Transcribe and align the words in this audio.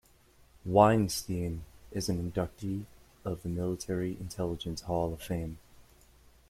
Weinstein 0.65 1.63
is 1.91 2.09
an 2.09 2.31
inductee 2.31 2.85
of 3.23 3.43
the 3.43 3.49
Military 3.49 4.17
Intelligence 4.19 4.81
Hall 4.81 5.13
of 5.13 5.21
Fame. 5.21 5.59